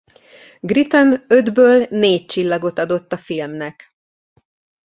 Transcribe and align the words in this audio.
Gritten 0.61 1.25
ötből 1.27 1.87
négy 1.89 2.25
csillagot 2.25 2.79
adott 2.79 3.13
a 3.13 3.17
filmnek. 3.17 3.95